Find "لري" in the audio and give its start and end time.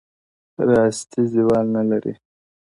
1.89-2.13